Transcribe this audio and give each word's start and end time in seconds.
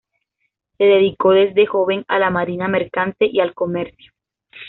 Se 0.79 0.83
dedicó 0.83 1.29
desde 1.29 1.67
joven 1.67 2.03
a 2.07 2.17
la 2.17 2.31
marina 2.31 2.67
mercante 2.67 3.27
y 3.31 3.39
al 3.39 3.53
comercio. 3.53 4.13